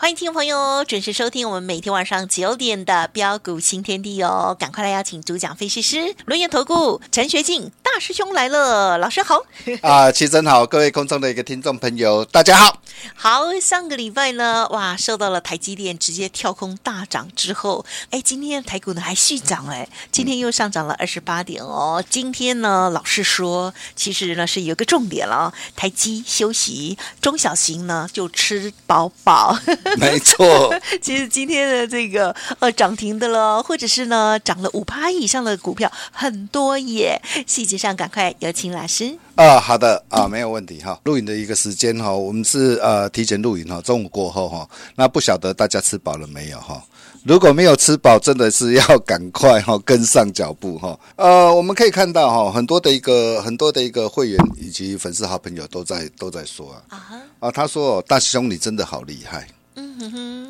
[0.00, 4.56] 欢迎听众朋友准时收听我们每天晚上九点的标股新天地哦！
[4.56, 9.42] 赶快来邀请主讲分析师轮研投顾陈学进大师兄来了，老师好
[9.82, 12.80] 啊，齐真好，各位空中的一个听众朋友，大家好。
[13.16, 22.02] 好，上个礼拜呢，哇，受到了台积电直接跳空大涨之后，哎，今天台股呢还续涨哎，今天又上涨了二十八点哦。
[22.08, 29.58] 今天呢，老师说，其实呢是有个重点了，台积休息，中小型呢就吃饱饱。
[29.98, 37.20] 没错， 其实今天的这个呃涨停的了，或者是呢涨了五趴以上的股票很多耶。
[37.46, 39.58] 细节上赶快有请老师啊。
[39.58, 40.98] 好的啊，没有问题哈。
[41.04, 44.68] 录影的一个时间哈，我们是呃提前录影哈，中午过后哈。
[44.94, 46.82] 那不晓得大家吃饱了没有哈？
[47.24, 50.98] 如果没有吃饱，真的是要赶快哈跟上脚步哈。
[51.16, 57.02] 呃，我们可以看到哈，很多的一个很多的一个会员以及粉丝好朋友都在都在说啊
[57.40, 59.46] 啊，他说大师兄你真的好厉害。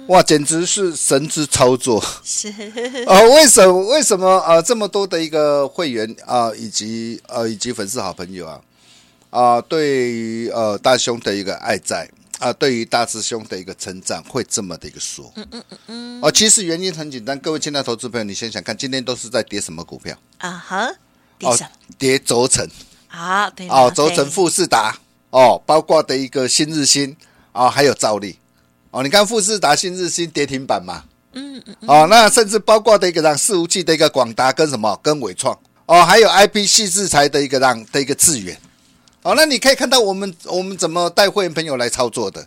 [0.09, 2.03] 哇，简直是神之操作！
[2.25, 2.49] 是
[3.07, 4.63] 啊， 为什么为什么啊？
[4.63, 8.61] 这么多的一个会员啊，以及呃、啊，以及粉丝好朋友啊
[9.29, 15.31] 啊，对于呃大师兄的一个爱在啊，对于大师兄的一个成长，会这么的一个说？
[15.37, 16.21] 嗯嗯嗯嗯。
[16.23, 20.51] 哦，其实原因很简单，各位亲爱的投资朋友，你想想看，今天都是在跌什么股票啊？
[20.53, 20.91] 哈，
[21.39, 21.71] 跌什么？
[21.99, 22.67] 跌轴承
[23.09, 23.51] 啊？
[23.51, 24.97] 对哦，轴承富士达
[25.29, 27.15] 哦，包括的一个新日新
[27.53, 28.39] 啊，还有兆利。
[28.91, 31.05] 哦，你看富士达、新日新跌停板嘛？
[31.35, 31.77] 嗯嗯。
[31.87, 38.59] 哦，那甚至包括的一个让伺服器的一个广达跟什么跟伟创哦，还有 IP 系制裁的一个让的一个致远。
[39.23, 42.47] 哦，那你可以看到我们我们怎么带会员朋友来操作的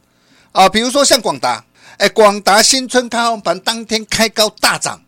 [0.51, 0.67] 啊？
[0.67, 1.63] 比如说像广达，
[1.97, 4.99] 哎，广达新春开红盘当天开高大涨，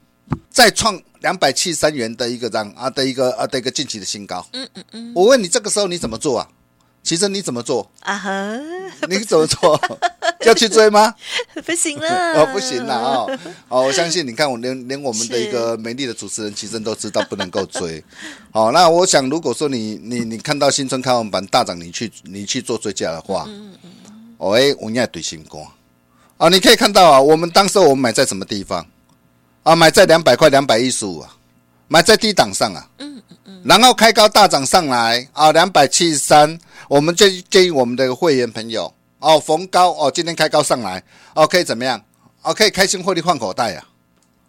[0.52, 4.46] 再创两百七十三元的一个让啊的一个啊的一个近期的新高。
[4.52, 5.12] 嗯嗯嗯。
[5.16, 6.48] 我问你，这个时候你怎么做啊？
[7.04, 8.16] 其实你怎么做啊？
[8.18, 8.58] 哈，
[9.10, 9.80] 你怎么做？
[10.46, 11.14] 要去追吗？
[11.66, 13.40] 不行了，哦，不行了哦。
[13.68, 18.04] 哦，我相信你看，我连连我们的一个美丽的主持人，其实都知道不能够追。
[18.52, 23.92] 好，那我想，如果说你你你看到新春开红盘大涨，你去你去做追加的话，嗯嗯
[24.38, 25.66] 哦，哎，我应该对新光
[26.38, 28.86] 啊，你可以看到啊，我们当时我们买在什么地方
[29.64, 29.76] 啊？
[29.76, 31.30] 买在两百块，两百一十五啊，
[31.88, 32.86] 买在低档上啊。
[32.98, 33.62] 嗯嗯嗯。
[33.64, 36.60] 然后开高大涨上来啊，两百七十三。
[36.88, 42.04] 我们就建议我们的会员朋友哦，逢高哦，今天开高上来哦，可以怎么样？
[42.42, 43.88] 哦，可以开心获利换口袋啊！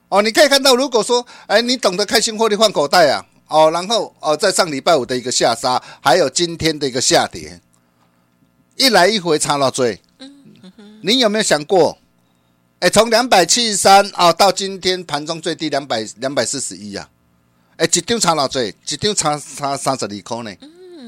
[0.08, 7.60] 哦，你可以看到，如果说哎，你懂得开心获利换口袋啊，哦，然后哦，在上礼拜五的一个下杀，还有今天的一个下跌，
[8.76, 10.00] 一来一回差到最，
[11.02, 11.96] 你有没有想过？
[12.80, 17.08] 哎，从两百七十三啊到今天盘中最低两百两百四十一啊，
[17.76, 20.52] 哎，一张差到最，一张差差三十二块呢。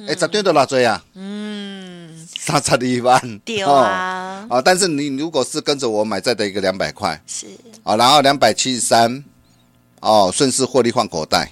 [0.08, 1.02] 哎，十点多哪追啊？
[1.14, 3.38] 嗯，三十二万。
[3.40, 4.46] 对啊。
[4.48, 7.46] 啊，但是你如果是跟着我买在的一个两百块，是
[7.82, 9.24] 啊，然后两百七十三，
[10.00, 11.50] 哦，顺势获利换口袋，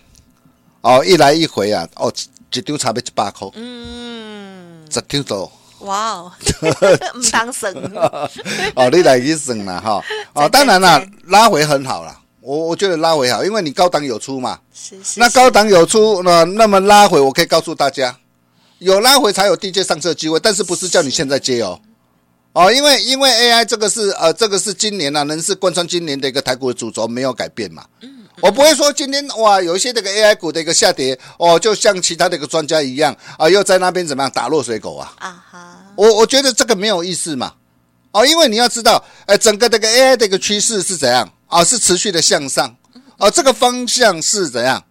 [0.83, 2.13] 哦，一来一回啊，哦，
[2.53, 3.49] 一张差不多一百块。
[3.55, 4.87] 嗯。
[4.91, 5.51] 十点多。
[5.81, 6.33] 哇哦。
[7.19, 7.75] 唔当省。
[8.77, 10.01] 哦，你来去省了哈。
[10.35, 12.21] 哦，当然啦，拉回很好啦。
[12.41, 14.61] 我我觉得拉回好，因为你高档有出嘛。
[14.73, 15.19] 是是。
[15.19, 18.17] 那高档有出，那那么拉回，我可以告诉大家。
[18.79, 21.81] 有拉回才有低阶上车机会，但是不是叫你现在接哦，
[22.53, 28.11] 哦，因为因为 AI 这个是呃这个是今年啊，能是贯穿今年的一个台股的主轴没有改变嘛，嗯。
[28.41, 35.13] 我不会说今天哇有一些这个 AI 股的一个下跌哦，就像其他的一个专家一样啊，又在那边怎么样打落水狗啊。
[35.21, 37.55] 啊哈，我我觉得这个没有意思嘛，
[38.11, 42.77] 哦，因为你要知道，哎，整个这个 AI 的一个趋势是怎样啊，是持续的向上，
[43.19, 44.85] 啊，这个方向是怎样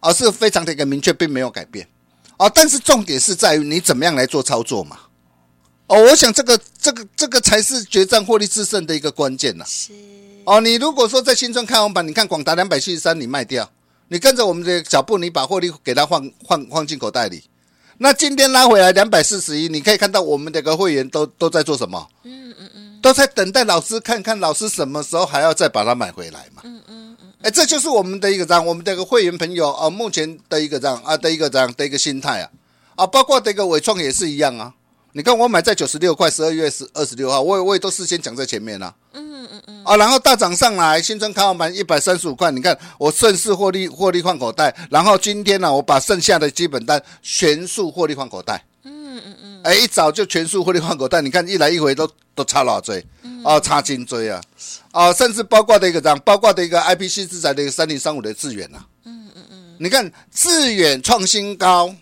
[0.00, 1.88] 啊，是非常的一个明确，并没有改变。
[2.42, 4.98] 哦，但是重点是在于你怎么样来做操作嘛？
[5.86, 9.64] 哦，我想这个、这个、这个才是决战获利制胜的一个关键呐。
[9.64, 9.92] 是。
[10.44, 13.70] 哦，你如果说在新春开红盘，你看广达两百七十三，你卖掉，
[14.08, 17.44] 你跟着我们的脚步，你把获利给它换换换进口袋里。
[17.98, 22.08] 那今天拉回来两百四十一，你可以看到我们这个会员都都在做什么？
[22.24, 26.62] 嗯嗯嗯，都在等待老师看看老师什么时候还要再把它买回来嘛。
[26.64, 27.32] 嗯嗯嗯。
[27.42, 32.50] 哎，这就是我们的一个这样，我们的一个会员朋友啊，目前的一个这样啊的一个这样的一个心态啊，
[32.94, 34.72] 啊，包括这个伟创也是一样啊，
[35.12, 38.94] 你看我买在九十六块，十二月十二十六号，我也我也都事先讲在前面了。
[39.12, 39.84] 嗯嗯嗯。
[39.84, 48.64] 啊，然后大涨上来，新春开红盘一百三十五块，你看我顺势获利获利换口袋，然后今天呢、啊，我把剩下的基本单全数获利换口袋。
[49.62, 49.72] 嗯嗯嗯。
[49.72, 53.04] 哎，一早就全数获利换口袋，你看一来一回都都差老追，
[53.44, 54.40] 哦，差金追啊，
[54.90, 58.84] 啊，甚至包括的一个这样，包括的一个 IPC 资材的一个三零三五的智原啊。
[59.04, 59.76] 嗯嗯嗯。
[59.78, 61.94] 你看致远创新高。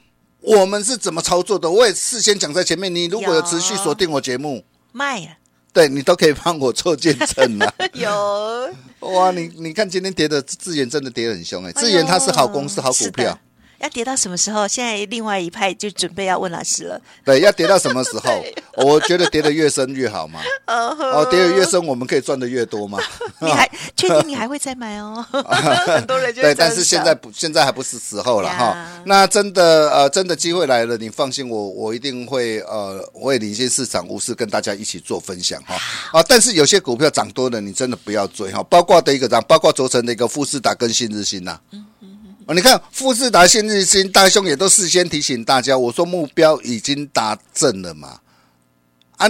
[0.43, 1.71] 我们是怎么操作的？
[1.71, 2.95] 我也事先讲在前面。
[2.95, 5.33] 你如果有持续锁定我节目，卖了，
[5.71, 7.71] 对你都可以帮我做见证啊。
[7.93, 8.71] 有
[9.01, 13.39] 哇，你你看今天跌的智远真的跌得很凶哎，智远它是好公司好股票。
[13.81, 14.69] 要跌到什么时候？
[14.69, 17.01] 现在另外一派就准备要问老师了。
[17.25, 18.45] 对，要跌到什么时候？
[18.77, 20.41] 我觉得跌得越深越好嘛。
[20.67, 22.99] 哦，跌得越深，我们可以赚得越多嘛。
[23.41, 25.25] 你还确定你还会再买哦？
[25.33, 29.03] 很多人就对，但是现在不，现在还不是时候了哈。
[29.07, 35.75] 那真的呃，真的机会来了，你放心，我我一定会呃，我会领先市场，无私跟大家一起做分享哈。
[36.13, 38.63] 啊，但是有些股票涨多了，你真的不要追哈。
[38.65, 41.59] 包括的一个涨，包括轴承的一个富士达跟新日新呐。
[42.53, 48.21] 你看富士达、新日新，大兄也都事先提醒大家，我说目标已经达正了嘛，
[49.19, 49.29] 啊，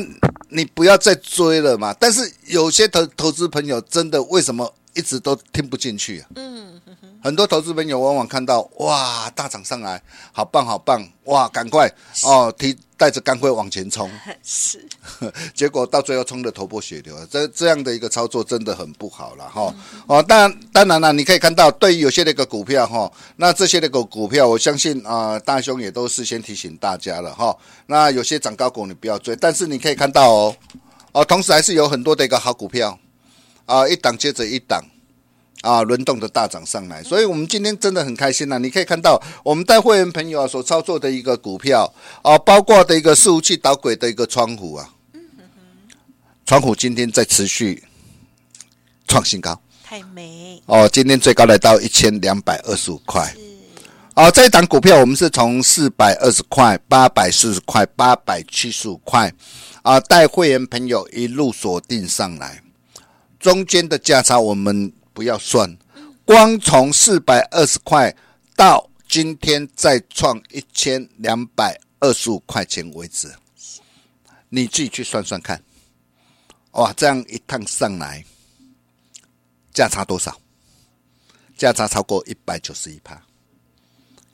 [0.49, 1.95] 你不要再追了嘛。
[2.01, 6.29] 但是有些投投资朋友真的为什么一直都听不进去啊？
[6.37, 6.81] 嗯，
[7.25, 10.01] 很多投资朋友往往看到哇大涨上来，
[10.31, 11.91] 好棒好棒，哇赶快
[12.25, 12.77] 哦提。
[13.01, 14.11] 带着钢盔往前冲，
[14.45, 14.87] 是，
[15.57, 19.75] 结果到最后冲得头破血流，这这样的一个操作真的很不好了哈。
[20.07, 27.57] 哦，当然当然了，你可以看到，对于有些那个股票哈，那这些那个股票，我相信啊，大兄也都事先提醒大家了哈。
[27.87, 30.57] 那有些涨高股你不要追，但是你可以看到哦，
[31.13, 32.99] 哦，同时还是有很多的一个好股票
[33.71, 34.83] 啊，一档接着一档。
[35.63, 38.59] 啊，轮动的大涨上来，所以我们今天真的很开心呐、啊！
[38.59, 44.89] 你可以看到，我们带会员朋友啊所操作的一个股票啊，包括的一个伺服器导轨的一个窗户啊，
[46.47, 47.85] 窗户今天在持续
[49.07, 50.89] 创新高，太美哦！
[50.89, 53.31] 今天最高来到一千两百二十五块，
[54.15, 59.31] 哦，这一档股票我们是从四百二十块、八百四十块、八百七十五块
[59.83, 62.63] 啊，带会员朋友一路锁定上来，
[63.41, 64.93] 中间的价差我们。
[65.13, 65.77] 不要算，
[66.25, 68.17] 光从四百二十块
[68.57, 73.31] 到今天再创一千两百二十五块钱为止，
[74.49, 75.63] 你自己去算算看，
[76.71, 78.25] 哇，这样一趟上来，
[79.75, 80.41] 价差多少？
[81.59, 83.21] 价差超过一百九十一趴，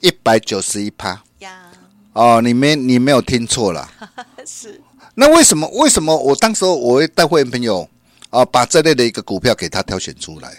[0.00, 1.72] 一百九十一趴呀！
[2.12, 3.90] 哦，你没你没有听错了，
[4.46, 4.80] 是。
[5.14, 7.88] 那为什么为什么我当时候我会带会员朋友
[8.36, 10.54] 啊，把这类的一个股票给他挑选出来？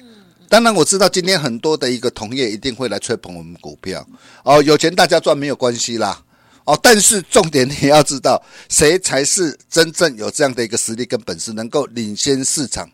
[0.50, 4.04] 当然我知道今天很多的一个同业一定会来吹捧我们股票
[4.44, 6.20] 哦，有钱大家赚没有关系啦
[6.64, 12.90] 哦，但是重点你要知道谁才是真正有这样的一个实力跟本事，能够领先市场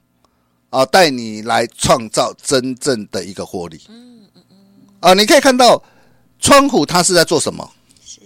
[0.70, 3.80] 啊，带你来创造真正的一个获利。
[3.88, 4.58] 嗯嗯嗯。
[5.00, 5.82] 啊，你可以看到
[6.40, 7.72] 川虎它是在做什么？
[8.06, 8.20] 是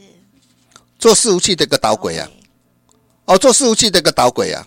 [0.97, 2.27] 做伺服器的一个导轨啊。
[3.25, 4.65] 哦，做伺服器的一个导轨啊。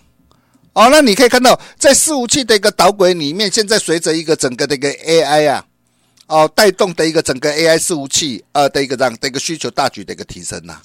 [0.73, 5.65] 哦，那你可以看到，在伺服器的一个导轨里面，现在随着一个整个的一个 AI 啊，
[6.27, 10.81] 哦，带动的一个整个 AI 伺服器呃的一个这样的一个需求大举的一个提升呐、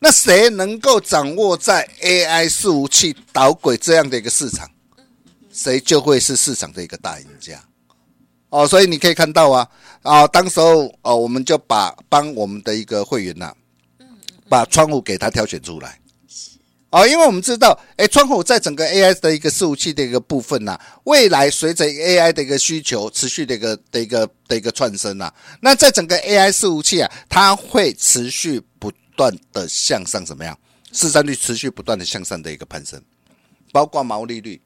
[0.00, 4.68] 那谁能够掌握在 AI 伺服器导轨这样的一个市场，
[5.50, 7.58] 谁就会是市场的一个大赢家。
[8.50, 9.66] 哦，所以你可以看到啊，
[10.02, 13.50] 啊，当时候哦，我们就把帮我们的一个会员呐、
[14.50, 15.98] 把窗户给他挑选出来。
[16.92, 25.32] 哦，因为我们知道，哎，窗口在整个 AI 的一个伺服器的一个部分呐、啊，未来随着 AI 的一个需求持续的一个的一个的一个窜升呐，
[25.62, 30.56] 那在整个 AI 伺服器啊，它会持续不断的向上，怎么样？
[30.92, 33.02] 市占率持续不断的向上的一个攀升，
[33.72, 34.60] 包括毛利率，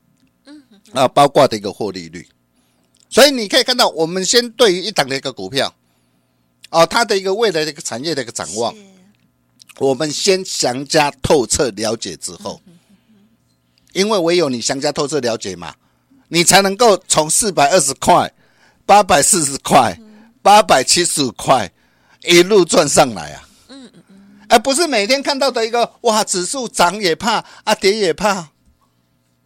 [0.46, 0.60] 嗯，
[0.94, 2.26] 啊，包括的一个获利率，
[3.08, 5.72] 所以你可以看到，我们先对于一档的一个股票，
[6.70, 8.74] 哦，它的一个未来的一个产业的一个展望。
[9.78, 12.60] 我们先详加透彻了解之后，
[13.92, 15.74] 因为唯有你详加透彻了解嘛，
[16.28, 18.32] 你才能够从四百二十块、
[18.84, 19.98] 八百四十块、
[20.42, 21.70] 八百七十五块
[22.24, 23.48] 一路赚上来啊！
[23.68, 28.48] 嗯嗯，而不是每天看到的一个哇，指数涨也怕啊，跌也怕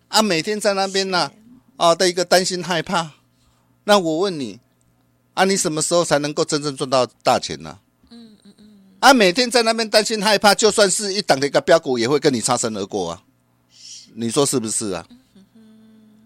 [0.08, 1.32] 啊，每天在那边呢
[1.76, 3.12] 啊的一个担心害怕。
[3.84, 4.60] 那我问你
[5.34, 7.78] 啊，你什么时候才能够真正赚到大钱呢？
[9.00, 13.22] 啊每天在那边担心害怕，就算是一档的一个标股，也会跟你擦身而过啊！
[14.14, 15.06] 你说是不是啊？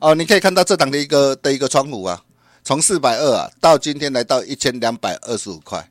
[0.00, 2.20] 哦，你可以看到这档的一个的一个窗户啊，
[2.64, 5.88] 从四百二啊到今天来到一千两百二十五块，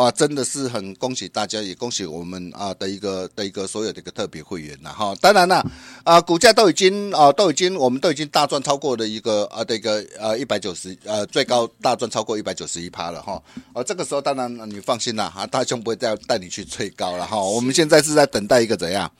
[0.00, 5.14] 哇，真的是很恭喜大家，也恭喜我们啊的一个的一个所有的一个特别会员了哈。
[5.20, 5.62] 当然了，
[6.04, 13.42] 啊，股价都已经啊都已经我们都已经大赚超过的一个啊的一个呃一百九十呃最高大赚超过一百九十一趴了哈。
[13.74, 17.38] 啊，这个时候当然你放心啦，啊，大兄不会再带你去追高了哈。
[17.38, 19.12] 我们现在是在等待一个怎样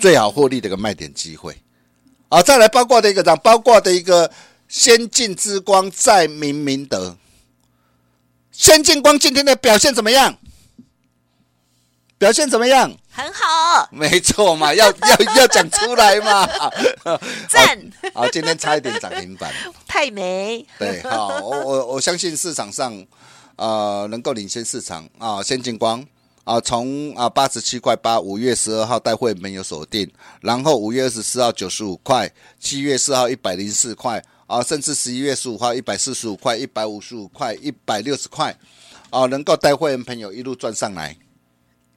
[0.00, 1.56] 最好获利的一个卖点机会。
[2.30, 4.28] 啊，再来包括的一个包括的一个
[4.66, 7.16] 先进之光在明明德。
[8.56, 10.34] 先进光今天的表现怎么样？
[12.16, 12.90] 表现怎么样？
[13.10, 16.46] 很好，没错嘛，要要要讲出来嘛。
[17.48, 17.78] 赞
[18.14, 19.52] 好，好，今天差一点涨停板，
[19.86, 20.66] 太美。
[20.78, 22.94] 对，好，我我我相信市场上
[23.56, 26.02] 啊、呃、能够领先市场啊，先进光
[26.44, 30.10] 啊，从啊八十七块八，五月十二号带会没有锁定，
[30.40, 34.24] 然后五月二十四号九十五块，七月四号一百零四块。
[34.46, 38.56] 啊，甚至十一月十五号一百四十五块、一百五十五块、一百六十块，
[39.10, 41.16] 啊，能够带会员朋友一路赚上来，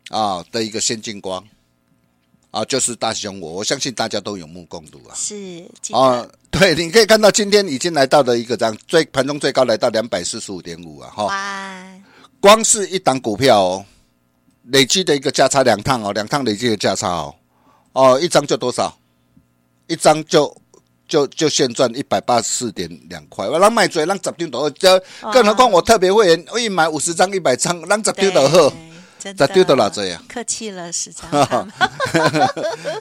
[0.09, 1.43] 啊的一个先进光，
[2.49, 5.13] 啊，就是大熊我，我相信大家都有目共睹啊。
[5.13, 11.25] 是啊，对，你可以看到今天已经来到了一个这样最盘中最高来到两百四十五点五啊，哈。
[11.25, 12.01] 哇！
[12.41, 13.85] 光是一档股票哦，
[14.63, 17.35] 累计的一个价差两趟哦，两趟累计的价差哦，
[17.93, 18.97] 哦，一张就多少？
[19.85, 20.51] 一张就。
[21.09, 24.97] 就就现赚一百八十四点两块，我让卖嘴让十丢都这，
[25.33, 28.71] 更何况我特别会员，我一买五十张一百张，让十丢都好，
[29.19, 30.23] 十丢的哪这样？
[30.29, 31.69] 客气了， 十张，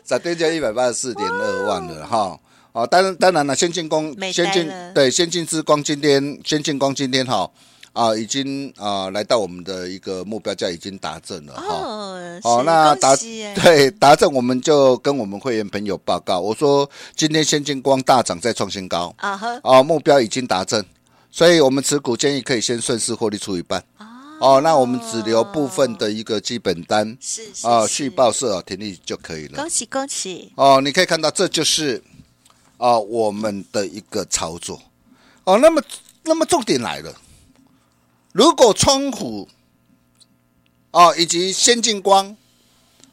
[0.08, 2.40] 十丢就一百八十四点二万了哈。
[2.72, 7.48] 哦，当然当然了，先进光，先进对先进之光，今天先进光今天哈。
[7.92, 11.64] 啊，已经啊来到我们的一个目标价，已经达阵了哈。
[11.66, 13.16] 哦，哦那达
[13.56, 19.60] 对达阵，我们就跟我们会员朋友报告，我说今天先进光大涨再创新高啊哈。
[19.64, 20.84] 哦，目标已经达阵，
[21.30, 23.82] 所以我们持股建议可以先顺势获利出一半。
[24.40, 29.56] 哦，那我们只留部分的一个基本单是啊续报社啊停利就可以了。
[29.56, 30.52] 恭喜恭喜！
[30.54, 32.00] 哦，你可以看到这就是
[32.76, 34.80] 啊我们的一个操作。
[35.42, 35.82] 哦，那么
[36.22, 37.12] 那么重点来了。
[38.32, 39.48] 如果窗户
[40.90, 42.36] 哦，以及先进光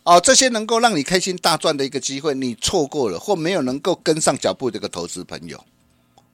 [0.03, 5.63] 哦，这些能够让你开心大赚的一个机会，你错过了或没有能够跟上脚步的一个投资朋友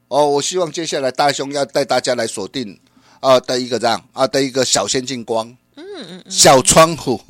[0.07, 2.79] 哦，我希望接下来大兄要带大家来锁定
[3.19, 7.21] 啊的一个这样啊的一个小先进光，嗯嗯嗯，小窗户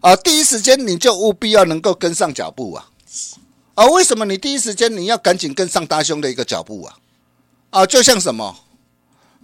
[0.00, 2.90] 啊，第一时间你就务必要能够跟上脚步啊
[3.74, 3.86] 啊！
[3.86, 6.98] 为什么你第一时间你要赶紧跟上大兄的一个脚步啊
[7.70, 7.86] 啊？
[7.86, 8.56] 就像什么？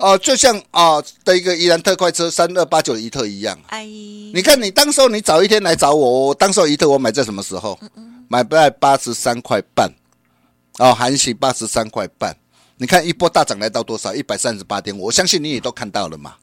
[0.00, 7.78] 哦、呃，就像啊、呃、的一个宜兰特快车三二八九的怡特一样，哎，你看你当时候你早一天来找我，我当时候怡特我买在什么时候？
[7.82, 9.92] 嗯嗯买在八十三块半，
[10.78, 12.36] 哦，含息八十三块半。
[12.76, 14.14] 你看一波大涨来到多少？
[14.14, 15.06] 一百三十八点五。
[15.06, 16.34] 我相信你也都看到了嘛。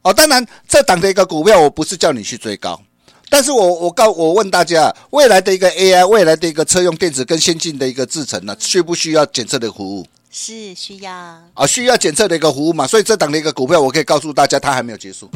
[0.00, 2.80] 哦，当然这档的一个股票，我不是叫你去追高，
[3.28, 10.06] 但是我我告我问大家，未来的一个 AI，未来的一个车用电子跟先进的一个制程呢，需不需要检测的服务？
[10.40, 15.28] 是需要啊，需要检测的一个服务嘛，所以这档的一个股票，我可以告诉大家，它还没有结束。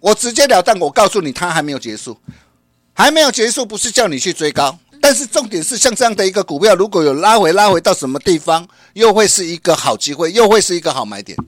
[0.00, 2.14] 我直截了当，我告诉你，它还没有结束，
[2.92, 11.38] 还没有结束，不是叫你去追高，但是重点是，像这样的一个股票，如果有拉回，拉回到什么地方，又会是一个好机会，又会是一个好买点。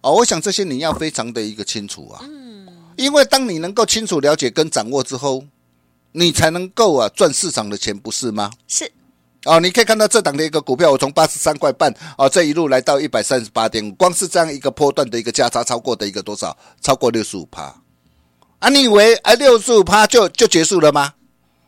[0.00, 2.66] 哦，我想这些你要非常的一个清楚啊，嗯，
[2.96, 5.44] 因为当你能够清楚了解跟掌握之后，
[6.10, 8.50] 你才能够啊赚市场的钱，不是吗？
[8.66, 8.90] 是。
[9.44, 16.56] 哦，你可以看到这档的一个股票，我从八十三块半哦，这一路来到一百三十八点五，光是这样一个波段的一个价差，超过的一个多少？
[16.80, 17.74] 超过六十五趴
[18.58, 18.68] 啊！
[18.68, 21.14] 你以为啊六十五趴就就结束了吗？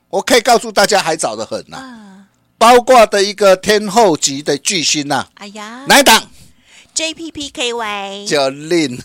[0.08, 2.26] 我可以告诉大家，还早得很呐、啊。
[2.58, 6.22] 包括的一个天后级的巨星呐、啊，哎呀，哪一档
[6.94, 9.00] ？JPPKY 就 Lin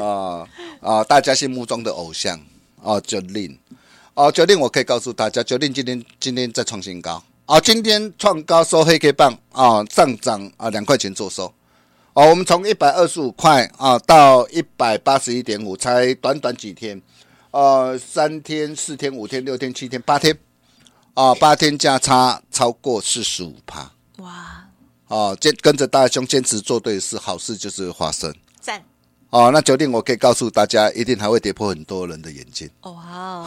[0.00, 0.46] 啊
[0.80, 1.04] 啊！
[1.04, 2.40] 大家心目中的偶像
[2.80, 3.58] 哦，就 Lin
[4.14, 7.22] 哦，就 Lin 我可以告诉大家，就 Lin 今天今天在创新高。
[7.46, 11.44] 啊，今天创高收黑 K 棒啊，上涨啊两块钱做收。
[12.12, 17.00] 哦，我们从一百二十五块啊到一百八十一点五，才短短几天，
[17.52, 20.36] 呃，三天、四天、五天、六天、七天、八天，
[21.14, 23.92] 啊，八天价差超过四十五趴。
[24.16, 24.64] 哇！
[25.06, 28.34] 哦，坚跟着大兄坚持做对事，好事就是发生。
[29.30, 29.40] 赞。
[29.40, 32.68] 哦，那九点我可以告诉大家，一定还会跌破很多人的眼睛。
[32.82, 33.44] 哇，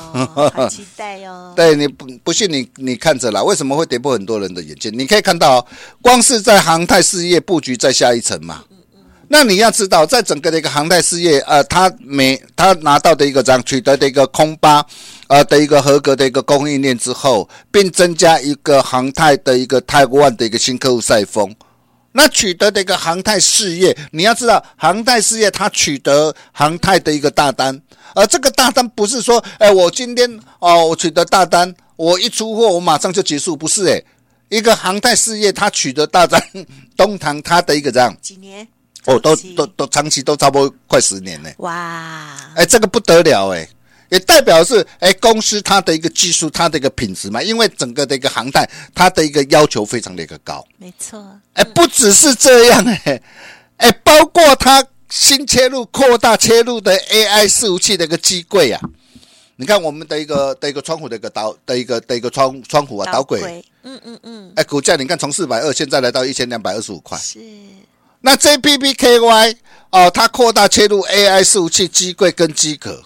[0.54, 1.54] 好期待哦！
[1.58, 4.92] 对，你不不信你你看着啦，为什么会跌破很多人的眼睛？
[4.94, 5.66] 你可以看到，
[6.02, 8.64] 光是在航太事业布局在下一层嘛。
[9.32, 14.84] 那你要知道，在整个的一个航太事业，呃，他每他拿到的一个这样取得的一个空巴，
[15.28, 21.56] 呃的一个合格的一个供应链之后，并增加一个航太的一个台湾的一个新客户赛风。
[22.12, 27.80] 那取得的一个航太事业，你要知道，航太事业它取得航太的一个大单，
[28.16, 34.04] 而这个大单不是说，哎，我今天哦，我取得大单，我一出货我马上就结束，不是哎，
[34.50, 36.42] 一个航太事业它取得大单，
[36.98, 38.68] 东堂它的一个这样几年
[39.06, 43.70] 哦，都都都长期都差不多快十年呢，哇，哎，这个不得了哎。
[44.10, 50.66] 也代表是哎，公司它的一个技术，它的一个品质嘛，因为整个的一个航太，它的一个要求非常的一个高。
[50.78, 51.24] 没错，
[51.54, 53.22] 哎，不只是这样哎，
[53.78, 58.82] 哎，包括它新切入、扩大切入的 AI 伺服器的一个机柜啊，
[59.58, 67.40] 你看我们的一个的一个窗户的一个导的一个的一个窗窗户啊，导轨，嗯嗯嗯，哎，股价你看从四百二现在来到一千两百二十五块，是。
[68.22, 69.56] 那 JPPKY
[69.92, 73.04] 哦，它扩大切入 AI 伺服器机柜跟机壳。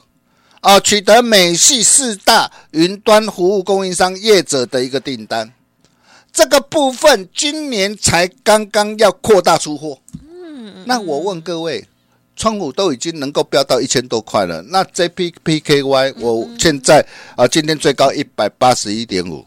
[0.63, 5.51] 啊，取得美系四大云端服务供应商业者的一个订单，
[6.31, 9.99] 这个部分今年才刚刚要扩大出货。
[10.21, 11.85] 嗯，那我问各位，
[12.37, 17.05] 窗户都已经能够飙到一千多块了，那 JPPKY 我现在
[17.35, 19.45] 啊，今天最高一百八十一点五，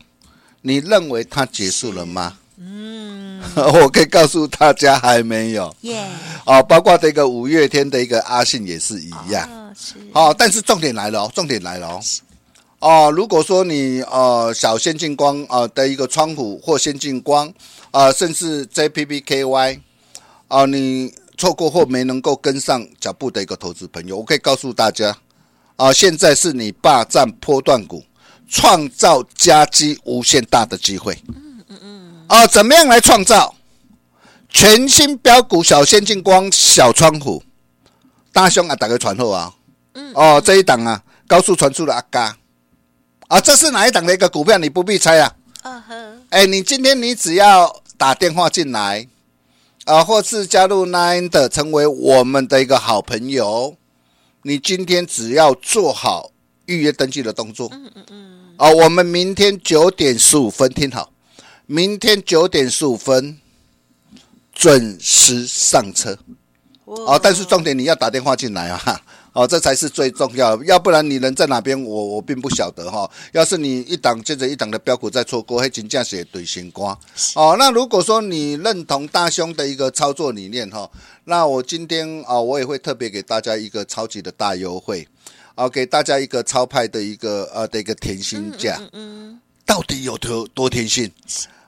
[0.60, 2.36] 你认为它结束了吗？
[2.58, 5.74] 嗯， 我可以告诉大家还没有。
[5.80, 6.06] 耶，
[6.44, 9.65] 啊，包括这个五月天的一个阿信也是一样。
[10.12, 12.00] 好，但是重点来了哦，重点来了哦，
[12.78, 17.52] 哦，如果说你呃小先进光啊的一个窗户或先进光
[17.90, 19.80] 啊，甚至 JPPKY
[20.48, 25.16] 啊，你错过或没能够跟上脚步的一个投资朋友，我可以告诉大家
[25.76, 28.02] 啊，现在是你霸占波段股，
[28.48, 31.18] 创造佳绩无限大的机会。
[31.28, 32.24] 嗯嗯嗯。
[32.28, 33.54] 啊，怎么样来创造
[34.48, 37.42] 全新标股小先进光小窗户？
[38.32, 39.52] 大兄啊，打个传呼啊！
[40.14, 42.36] 哦，这一档啊，高速传输的阿嘎
[43.28, 44.56] 啊，这是哪一档的一个股票？
[44.58, 45.34] 你不必猜啊。
[45.62, 46.22] 嗯哼。
[46.30, 49.06] 哎，你今天你只要打电话进来
[49.84, 53.76] 啊，或是加入 Nine 的，成为我们的一个好朋友，
[54.42, 56.30] 你今天只要做好
[56.66, 57.68] 预约登记的动作。
[57.72, 58.54] 嗯嗯嗯。
[58.56, 61.10] 啊，我们明天九点十五分，听好，
[61.66, 63.38] 明天九点十五分
[64.52, 66.16] 准时上车。
[66.84, 69.02] 哦，但是重点你要打电话进来啊。
[69.36, 73.08] 哦，这才是最重要的，要不然你人在哪边，我我并不晓得哈。
[73.32, 76.98] 要是你一档接着一档的标股再错过，黑金价是对心瓜。
[77.34, 80.90] 哦，那如果说你认同大兄的一个操作理念哈，
[81.24, 85.06] 那我今天啊，我也会特别给大家一个超级的大优惠，
[85.54, 91.12] 啊，给大家一个超派的一个呃的一个甜心价，嗯嗯，到底有多多甜心？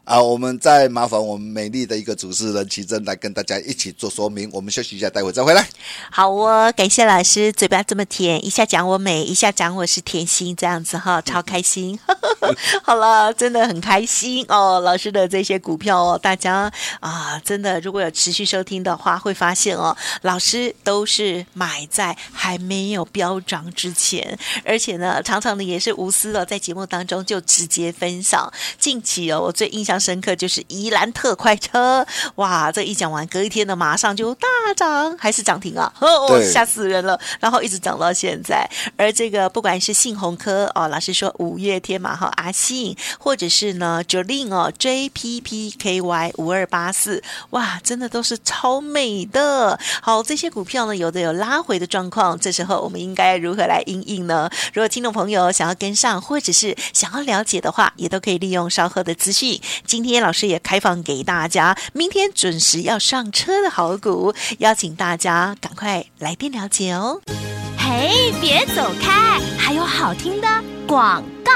[0.09, 4.49] 啊，我们再麻烦我们美丽的一个主持人奇珍来跟大家一起做说明。
[4.55, 5.68] 我们休息一下，待会再回来。
[6.11, 12.01] 好哦，感谢老师，嘴巴这么甜，一下讲我美，一下讲我是甜心，这样子哈，超开心。
[12.83, 14.81] 好了，真的很开心哦。
[14.81, 28.51] 老师的这些股票哦，大家啊，真的如果有持续收听的话，会发现哦，老师都是买在还没有飙涨之前，而且呢，常常的也是无私的，在节目当中就直接分享。
[28.79, 29.97] 近期哦，我最印象。
[29.98, 32.06] 深刻就是宜兰特快车，
[32.37, 32.70] 哇！
[32.70, 35.92] 这一讲完，隔一天呢，马上就大涨，还是涨停啊！
[36.00, 37.18] 哦，吓死人了。
[37.40, 38.68] 然后一直涨到现在。
[38.96, 49.78] 而这个不管是信鸿科哦，老师说五月天嘛，哈，阿信，或者是呢 Jolin 哦，JPPKY 五二八四，哇，真的都是超美的。
[50.00, 54.50] 好，这些股票呢，有的有拉回的状况，这时候我们应该如何来应应呢？
[54.72, 59.61] 如果听众朋友想要跟上，或者是想要了解的话，也都可以利用稍后的资讯。
[59.88, 67.22] 今天老师也开放给大家，明天准时要上车的好股，邀请大家赶快来电了解哦。
[67.79, 70.46] 嘿，别走开，还有好听的
[70.87, 71.51] 广告。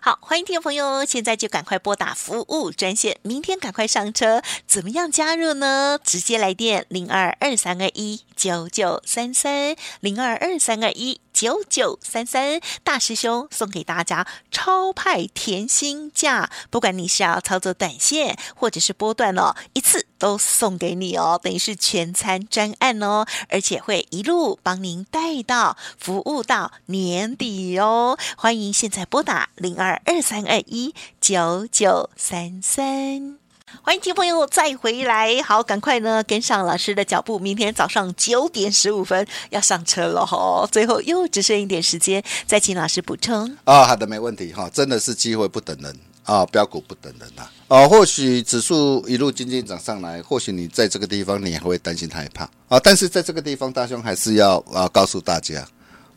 [0.00, 4.42] 好，欢迎听众朋友，现在就赶快拨打服务专线，明天赶快上车。
[4.66, 6.00] 怎么样加入呢？
[6.02, 11.20] 直接来电零二二三二一九九三三零二二三二一。
[11.36, 28.16] 九九三三，大师兄送给大家超派甜心价，不管你是要操作短线或者是波段哦，一次都送给你哦，等于是全餐专案哦，而且会一路帮您带到服务到年底哦。
[28.38, 33.45] 欢迎现在拨打零二二三二一九九三三。
[33.82, 40.68] 欢迎听朋友再回来，好，赶快呢跟上老师的脚步，明天早上九点十五分要上车了哈。
[40.70, 43.56] 最后又只剩一点时间，再请老师补充。
[43.64, 47.48] 啊、好的，没问题哈，真的是机会不等人啊，标股不等人呐。
[47.68, 55.66] 啊，或许指数一路渐渐涨上来，或许你在这个地方你还会担心害怕啊，但是在这个地方，大兄还是要啊告诉大家，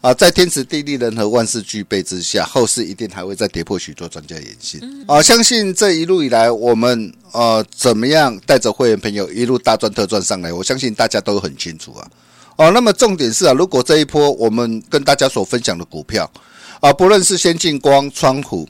[0.01, 4.79] 啊，在天时地利人和万事俱备之下，后市一定还会再跌破许多专家眼线。
[5.05, 12.07] 啊，相信这一路以来，我们呃怎么样带着会员朋友一路大赚特赚上来，我相信大家都很清楚啊。
[12.55, 16.31] 哦，那么重点是啊，如果这一波我们跟大家所分享的股票
[16.79, 18.65] 啊，不论是先进光、川湖，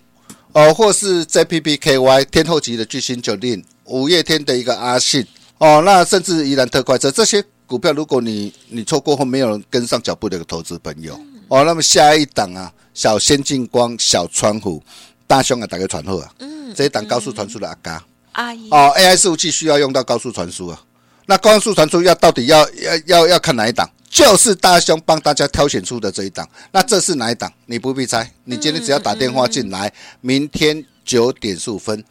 [0.53, 5.23] 哦，或是 JPPKY 天后级的巨星九令、五月天的一个阿信，
[5.59, 7.45] 哦，那甚至宜兰特快车这些。
[7.69, 11.13] 股票，如果你你错过后没有人跟上脚步的一个投资朋友
[11.49, 14.81] 哦，那么下一档啊，小先进光、小川湖、
[15.27, 20.81] 大兄啊，打个传呼啊，嗯，这一档高速传输的阿嘎阿姨哦，AI 服务器需要用到高速传输啊，
[21.27, 23.87] 那高速传输要到底要要要要看哪一档？
[24.09, 27.53] 就是大兄帮大家挑选出的这一档，那这是哪一档？
[27.67, 32.03] 你不必猜，你今天只要打电话进来，明天九点十五分。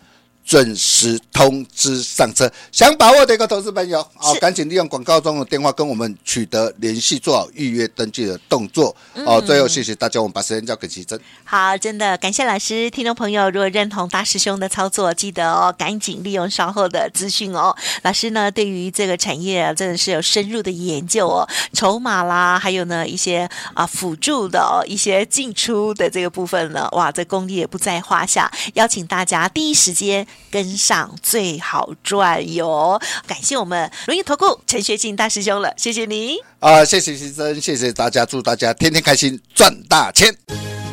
[0.49, 8.97] 准时通知上车，想把握的一个投资朋友，哦，赶紧利用广告中的电话跟我们取得联系，做好预约登记的动作。
[9.27, 11.21] 哦，最后谢谢大家，我们把时间交给奇珍。
[11.45, 17.77] 好，真的感谢老师，听众朋友，如果认同大师兄的操作，记得哦，赶紧利用稍后的资讯哦。
[18.01, 28.51] 老师呢，对于这个产业啊，真的是有深入的研究哦，筹码啦，还有呢一些啊辅助的哦，一些进出的这个部分呢，哇，这功力也不在话下。
[28.73, 30.27] 邀请大家第一时间。
[30.51, 33.01] 跟上最好赚哟！
[33.27, 36.85] 感谢我们荣誉投顾陈学进大师兄了，谢谢你啊！
[36.85, 40.35] 谢谢先生，谢谢大家，祝大家天天开心，赚大钱！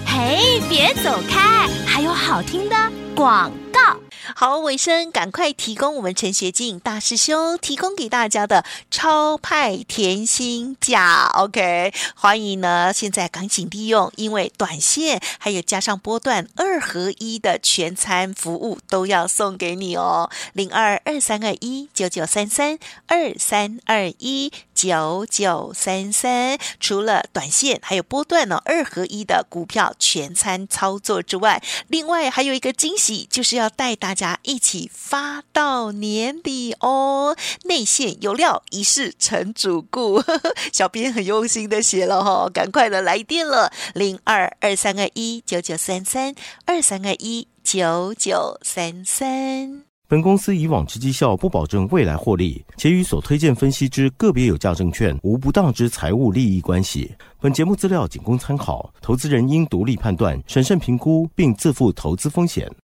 [0.05, 2.75] 嘿，别走开，还有好听的
[3.15, 4.04] 广告。
[4.33, 34.14] 好，尾声赶快提供我们陈学进大师兄提供给大家的超派甜心价，OK，欢迎呢，现在赶紧利用，因为短线还有加上波段二合一的全餐服务都要送给你哦，零二二三二一九九三三二三二一九九三三，除了短线还有波段呢、二合一的股票全餐操作之外，另外还有一个惊喜，就是要带大。
[34.15, 40.23] 大家一起发到年底哦，内线有料，一试成主顾。
[40.71, 46.33] 小编很用心的写了哈、哦，赶快的来电了，零二二三二一九九三三
[46.65, 49.83] 二三二一九九三三。
[50.07, 57.13] 本公司以往之绩效不保证未来获利，且与所推荐分析之个别有价证券无不当之财务利益关系。
[57.41, 62.73] 本节目资料仅供参考，投资人应独立判断、审慎评估，并自负投资风险。